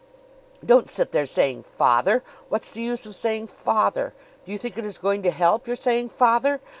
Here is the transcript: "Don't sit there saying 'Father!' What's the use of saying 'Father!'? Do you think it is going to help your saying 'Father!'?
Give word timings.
"Don't 0.65 0.89
sit 0.89 1.11
there 1.11 1.27
saying 1.27 1.61
'Father!' 1.61 2.23
What's 2.49 2.71
the 2.71 2.81
use 2.81 3.05
of 3.05 3.13
saying 3.13 3.45
'Father!'? 3.45 4.15
Do 4.45 4.51
you 4.51 4.57
think 4.57 4.75
it 4.79 4.83
is 4.83 4.97
going 4.97 5.21
to 5.21 5.29
help 5.29 5.67
your 5.67 5.75
saying 5.75 6.09
'Father!'? 6.09 6.59